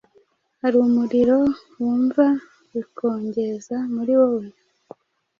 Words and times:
Hari 0.61 0.75
umuriro 0.85 1.39
wumva 1.79 2.25
bikongeza 2.71 3.75
muri 3.93 4.11
wowe? 4.19 4.47